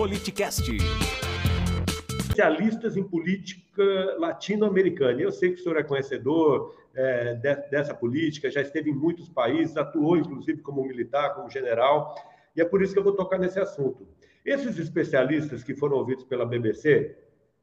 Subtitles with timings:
[0.00, 0.64] Politicast.
[2.18, 5.20] Especialistas em política latino-americana.
[5.20, 9.28] Eu sei que o senhor é conhecedor é, de, dessa política, já esteve em muitos
[9.28, 12.14] países, atuou inclusive como militar, como general,
[12.56, 14.08] e é por isso que eu vou tocar nesse assunto.
[14.42, 17.14] Esses especialistas que foram ouvidos pela BBC,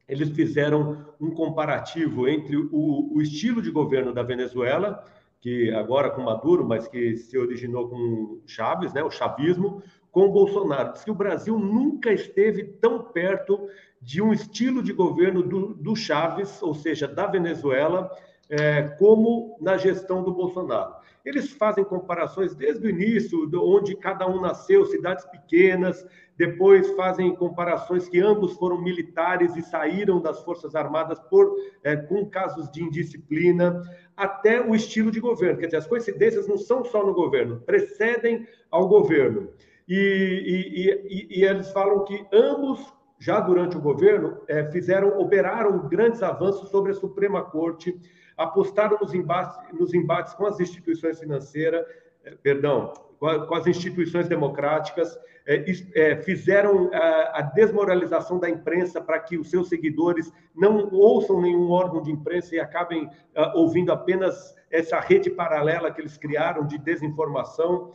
[0.08, 5.04] eles fizeram um comparativo entre o, o estilo de governo da Venezuela
[5.40, 9.82] que agora com Maduro, mas que se originou com Chaves, né, o chavismo,
[10.18, 10.94] com o Bolsonaro.
[10.94, 13.68] Diz que o Brasil nunca esteve tão perto
[14.02, 18.10] de um estilo de governo do, do Chaves, ou seja, da Venezuela,
[18.50, 20.96] é, como na gestão do Bolsonaro.
[21.24, 26.04] Eles fazem comparações desde o início, onde cada um nasceu, cidades pequenas,
[26.36, 31.54] depois fazem comparações que ambos foram militares e saíram das Forças Armadas por,
[31.84, 33.82] é, com casos de indisciplina,
[34.16, 35.60] até o estilo de governo.
[35.60, 39.50] Quer dizer, as coincidências não são só no governo, precedem ao governo.
[39.88, 45.88] E, e, e, e eles falam que ambos, já durante o governo, é, fizeram, operaram
[45.88, 47.98] grandes avanços sobre a Suprema Corte,
[48.36, 51.84] apostaram nos embates, nos embates com as instituições financeiras,
[52.24, 55.64] é, perdão, com as instituições democráticas, é,
[55.94, 62.02] é, fizeram a, desmoralização da imprensa para que os seus seguidores não ouçam nenhum órgão
[62.02, 63.08] de imprensa e acabem
[63.54, 67.92] ouvindo apenas essa rede paralela que eles criaram de desinformação.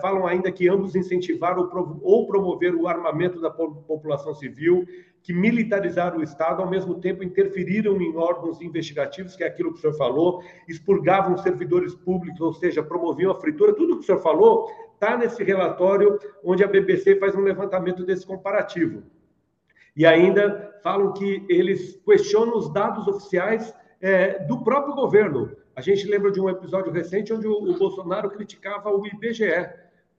[0.00, 1.70] Falam ainda que ambos incentivaram
[2.02, 4.86] ou promoveram o armamento da população civil
[5.22, 9.78] que militarizaram o Estado, ao mesmo tempo interferiram em órgãos investigativos, que é aquilo que
[9.78, 13.74] o senhor falou, expurgavam servidores públicos, ou seja, promoviam a fritura.
[13.74, 18.24] Tudo que o senhor falou está nesse relatório onde a BBC faz um levantamento desse
[18.24, 19.02] comparativo.
[19.96, 25.50] E ainda falam que eles questionam os dados oficiais é, do próprio governo.
[25.76, 29.68] A gente lembra de um episódio recente onde o, Bolsonaro criticava o IBGE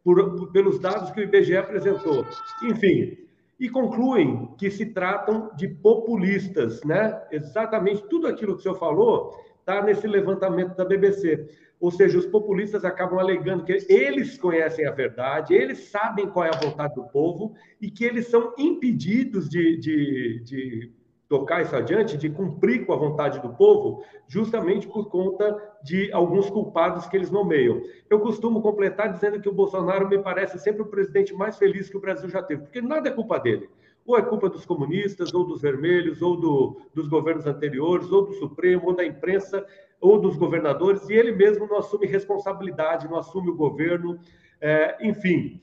[0.03, 2.23] por, por, pelos dados que o IBGE apresentou.
[2.63, 3.17] Enfim,
[3.59, 7.19] e concluem que se tratam de populistas, né?
[7.31, 11.49] Exatamente tudo aquilo que o senhor falou está nesse levantamento da BBC.
[11.79, 16.49] Ou seja, os populistas acabam alegando que eles conhecem a verdade, eles sabem qual é
[16.49, 20.91] a vontade do povo e que eles são impedidos de, de, de
[21.29, 26.49] tocar isso adiante, de cumprir com a vontade do povo, justamente por conta de alguns
[26.49, 27.81] culpados que eles nomeiam.
[28.09, 31.97] Eu costumo completar dizendo que o Bolsonaro me parece sempre o presidente mais feliz que
[31.97, 33.69] o Brasil já teve, porque nada é culpa dele.
[34.05, 38.33] Ou é culpa dos comunistas, ou dos vermelhos, ou do, dos governos anteriores, ou do
[38.35, 39.65] Supremo, ou da imprensa,
[39.99, 44.17] ou dos governadores, e ele mesmo não assume responsabilidade, não assume o governo,
[44.61, 45.59] é, enfim.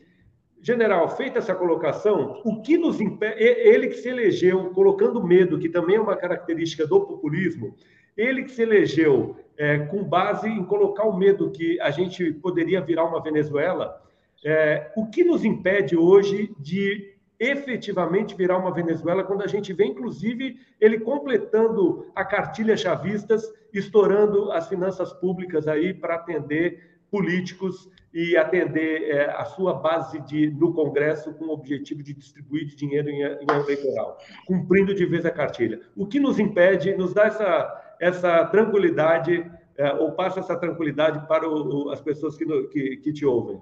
[0.65, 5.69] General, feita essa colocação, o que nos impede, ele que se elegeu colocando medo, que
[5.69, 7.77] também é uma característica do populismo,
[8.17, 12.81] ele que se elegeu é, com base em colocar o medo que a gente poderia
[12.81, 14.03] virar uma Venezuela,
[14.43, 19.85] é, o que nos impede hoje de efetivamente virar uma Venezuela quando a gente vê,
[19.85, 28.37] inclusive, ele completando a cartilha chavistas, estourando as finanças públicas aí para atender políticos e
[28.37, 33.23] atender é, a sua base de, no Congresso com o objetivo de distribuir dinheiro em,
[33.23, 34.17] em eleitoral,
[34.47, 35.81] cumprindo de vez a cartilha.
[35.97, 41.49] O que nos impede, nos dá essa, essa tranquilidade, é, ou passa essa tranquilidade para
[41.49, 43.61] o, as pessoas que, que, que te ouvem?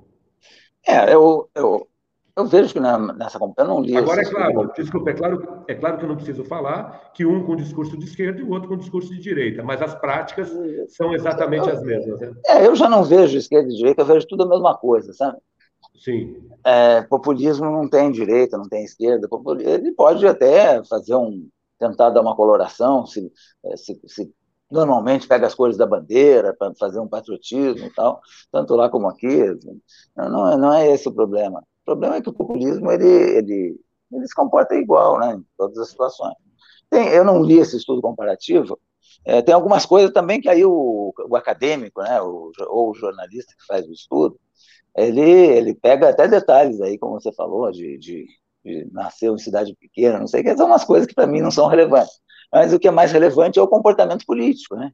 [0.86, 1.88] É, eu, eu,
[2.34, 3.38] eu vejo que na, nessa.
[3.38, 3.96] Eu não li.
[3.96, 7.44] Agora, é claro, desculpa, é claro, é claro que eu não preciso falar que um
[7.44, 10.50] com discurso de esquerda e o outro com discurso de direita, mas as práticas
[10.88, 12.20] são exatamente eu, as mesmas.
[12.20, 12.32] Né?
[12.46, 15.38] É, eu já não vejo esquerda e direita, eu vejo tudo a mesma coisa, sabe?
[15.94, 16.36] Sim.
[16.64, 19.28] É, populismo não tem direita, não tem esquerda.
[19.60, 21.48] Ele pode até fazer um.
[21.78, 23.30] tentar dar uma coloração, se,
[23.66, 24.32] é, se, se
[24.70, 29.06] normalmente pega as cores da bandeira para fazer um patriotismo e tal, tanto lá como
[29.06, 29.44] aqui.
[30.16, 31.62] Não, não é esse o problema.
[31.82, 33.80] O problema é que o populismo ele, ele,
[34.12, 36.34] ele se comporta igual né, em todas as situações.
[36.88, 38.78] Tem, eu não li esse estudo comparativo,
[39.24, 43.54] é, tem algumas coisas também que aí o, o acadêmico, né, o, ou o jornalista
[43.56, 44.38] que faz o estudo,
[44.96, 48.26] ele, ele pega até detalhes aí, como você falou, de, de,
[48.64, 51.40] de nascer em cidade pequena, não sei o que, são umas coisas que para mim
[51.40, 52.20] não são relevantes.
[52.52, 54.92] Mas o que é mais relevante é o comportamento político, né?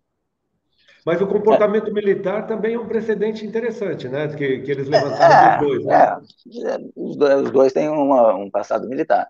[1.09, 1.91] Mas o comportamento é.
[1.91, 4.29] militar também é um precedente interessante, né?
[4.29, 5.85] Que, que eles levantaram é, dois.
[5.87, 6.21] Né?
[6.67, 6.79] É.
[6.95, 9.27] Os, dois os dois têm uma, um passado militar.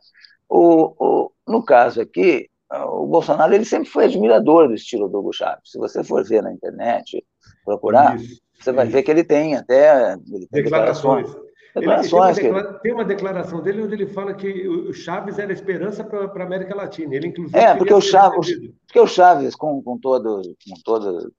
[0.48, 5.32] O, o, no caso aqui, o Bolsonaro ele sempre foi admirador do estilo do Hugo
[5.32, 5.60] Chávez.
[5.66, 7.24] Se você for ver na internet,
[7.64, 11.32] procurar, isso, você vai ver que ele tem até ele tem declarações.
[11.76, 12.38] declarações.
[12.38, 12.80] Ele, tem, uma declara...
[12.80, 16.74] tem, uma declaração dele onde ele fala que o Chaves era esperança para a América
[16.74, 17.14] Latina.
[17.14, 18.52] Ele, inclusive, é, porque o Chaves,
[18.84, 21.32] porque o Chaves com, com, todo, com todo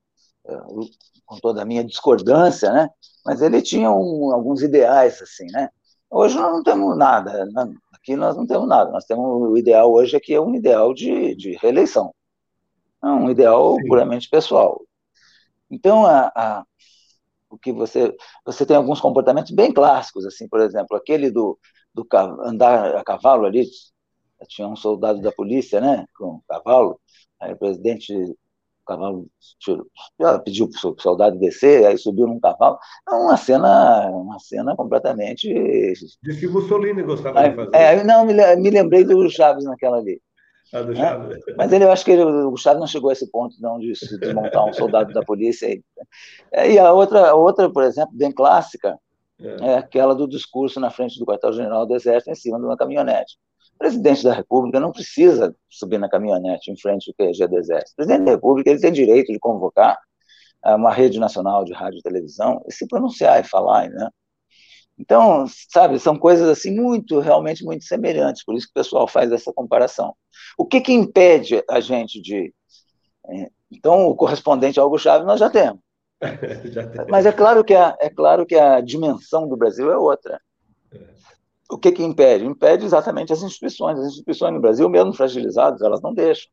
[1.25, 2.89] com toda a minha discordância, né?
[3.25, 5.69] Mas ele tinha um, alguns ideais assim, né?
[6.09, 7.73] Hoje nós não temos nada, né?
[7.93, 8.91] Aqui nós não temos nada.
[8.91, 12.13] Nós temos o ideal hoje aqui é um ideal de, de reeleição.
[13.03, 13.87] É um ideal Sim.
[13.87, 14.81] puramente pessoal.
[15.69, 16.65] Então, a, a,
[17.49, 18.15] o que você
[18.45, 21.57] você tem alguns comportamentos bem clássicos, assim, por exemplo, aquele do,
[21.93, 22.07] do
[22.43, 23.67] andar a cavalo ali,
[24.47, 26.99] tinha um soldado da polícia, né, com um cavalo,
[27.39, 28.13] aí o presidente
[28.89, 29.27] cavalo
[30.43, 32.77] pediu para o soldado descer, aí subiu num cavalo.
[33.07, 35.47] É uma cena, uma cena completamente.
[36.23, 37.75] Diz que Mussolini gostava aí, de fazer.
[37.75, 40.21] É, não, me, me lembrei do Chaves naquela ali.
[40.73, 40.95] Ah, do né?
[40.95, 41.43] Chaves.
[41.57, 43.93] Mas ele, eu acho que ele, o Chaves não chegou a esse ponto não, de
[44.19, 45.67] desmontar um soldado da polícia.
[45.67, 45.83] Aí.
[46.51, 48.97] É, e a outra, outra, por exemplo, bem clássica,
[49.39, 49.71] é.
[49.71, 53.37] é aquela do discurso na frente do quartel-general do Exército em cima de uma caminhonete.
[53.79, 57.93] Presidente da República não precisa subir na caminhonete em frente ao QG do Exército.
[57.93, 59.97] O presidente da República ele tem direito de convocar
[60.65, 64.09] eh, uma rede nacional de rádio e televisão e se pronunciar e falar, né?
[64.97, 69.31] Então, sabe, são coisas assim muito, realmente muito semelhantes, por isso que o pessoal faz
[69.31, 70.13] essa comparação.
[70.57, 72.53] O que que impede a gente de...
[73.29, 75.79] Eh, então, o correspondente ao Hugo Chávez nós já temos.
[76.69, 80.37] já Mas é claro, que a, é claro que a dimensão do Brasil é outra
[81.69, 82.45] o que, que impede?
[82.45, 83.99] Impede exatamente as instituições.
[83.99, 86.49] As instituições no Brasil, mesmo fragilizadas, elas não deixam.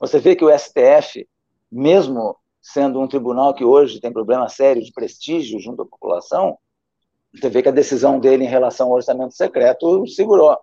[0.00, 1.28] Você vê que o STF,
[1.70, 6.56] mesmo sendo um tribunal que hoje tem problema sério de prestígio junto à população,
[7.34, 10.56] você vê que a decisão dele em relação ao orçamento secreto segurou.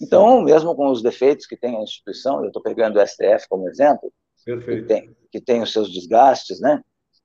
[0.00, 3.68] Então, mesmo com os defeitos que tem a instituição, eu estou pegando o STF como
[3.68, 4.12] exemplo,
[4.44, 6.82] que tem, que tem os seus desgastes, né,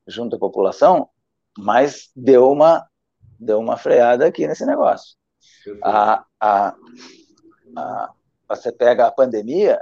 [0.08, 1.10] junto à população,
[1.58, 2.86] mas deu uma,
[3.40, 5.16] deu uma freada aqui nesse negócio.
[5.84, 6.76] A, a,
[7.76, 8.14] a,
[8.50, 9.80] você pega a pandemia,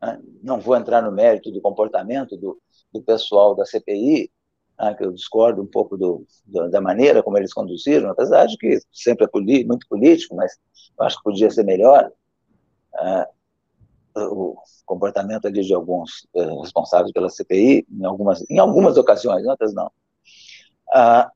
[0.00, 0.20] né?
[0.42, 2.60] não vou entrar no mérito do comportamento do,
[2.92, 4.30] do pessoal da CPI,
[4.78, 4.94] né?
[4.94, 8.80] que eu discordo um pouco do, do, da maneira como eles conduziram, apesar de que
[8.92, 10.56] sempre é muito político, mas
[11.00, 12.10] acho que podia ser melhor.
[12.94, 13.38] Uh,
[14.16, 19.48] o comportamento ali de alguns uh, responsáveis pela CPI, em algumas, em algumas ocasiões, em
[19.48, 19.86] outras não.
[20.88, 21.30] Uh,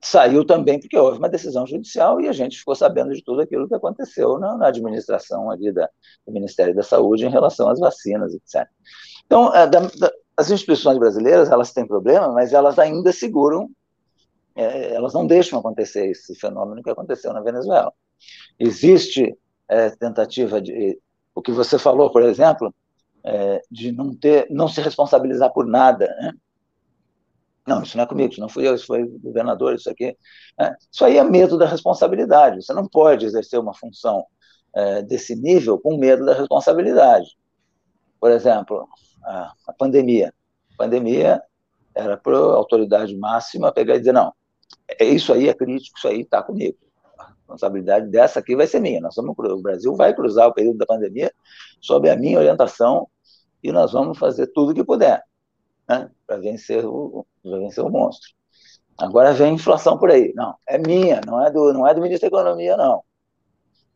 [0.00, 3.68] saiu também porque houve uma decisão judicial e a gente ficou sabendo de tudo aquilo
[3.68, 5.88] que aconteceu na, na administração ali da,
[6.26, 8.68] do Ministério da Saúde em relação às vacinas, etc.
[9.26, 13.68] Então, da, da, as instituições brasileiras, elas têm problema, mas elas ainda seguram,
[14.54, 17.92] é, elas não deixam acontecer esse fenômeno que aconteceu na Venezuela.
[18.58, 19.36] Existe
[19.68, 20.98] é, tentativa de,
[21.34, 22.72] o que você falou, por exemplo,
[23.24, 26.32] é, de não ter, não se responsabilizar por nada, né?
[27.68, 30.16] Não, isso não é comigo, isso não fui eu, isso foi o governador, isso aqui.
[30.58, 32.64] É, isso aí é medo da responsabilidade.
[32.64, 34.24] Você não pode exercer uma função
[34.74, 37.28] é, desse nível com medo da responsabilidade.
[38.18, 38.88] Por exemplo,
[39.22, 40.32] a, a pandemia.
[40.72, 41.42] A pandemia
[41.94, 44.32] era para a autoridade máxima pegar e dizer: não,
[44.98, 46.78] é, isso aí é crítico, isso aí está comigo.
[47.18, 49.02] A responsabilidade dessa aqui vai ser minha.
[49.02, 51.30] Nós vamos, o Brasil vai cruzar o período da pandemia
[51.82, 53.06] sob a minha orientação
[53.62, 55.22] e nós vamos fazer tudo o que puder
[55.88, 58.30] né, para vencer o vencer o monstro.
[58.98, 60.32] Agora vem inflação por aí.
[60.34, 63.02] Não, é minha, não é do, não é do ministro da Economia, não.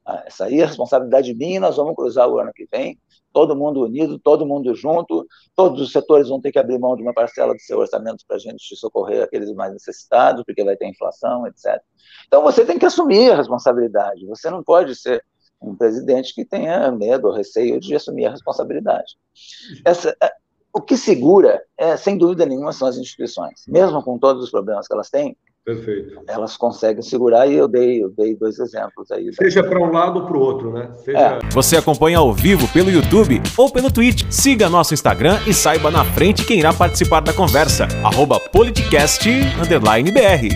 [0.04, 2.98] Ah, essa aí é responsabilidade minha, nós vamos cruzar o ano que vem,
[3.32, 7.02] todo mundo unido, todo mundo junto, todos os setores vão ter que abrir mão de
[7.02, 10.88] uma parcela do seu orçamento para a gente socorrer aqueles mais necessitados, porque vai ter
[10.88, 11.80] inflação, etc.
[12.26, 15.24] Então você tem que assumir a responsabilidade, você não pode ser
[15.60, 19.16] um presidente que tenha medo ou receio de assumir a responsabilidade.
[19.84, 20.16] Essa,
[20.75, 23.64] o que segura, é, sem dúvida nenhuma, são as instituições.
[23.69, 26.21] Mesmo com todos os problemas que elas têm, Perfeito.
[26.26, 29.33] Elas conseguem segurar e eu dei, eu dei dois exemplos aí.
[29.33, 30.91] Seja para um lado ou para o outro, né?
[31.05, 31.19] Seja...
[31.19, 31.38] É.
[31.52, 34.25] Você acompanha ao vivo pelo YouTube ou pelo Twitch.
[34.29, 37.87] Siga nosso Instagram e saiba na frente quem irá participar da conversa.
[38.02, 40.49] Arroba politicast_br.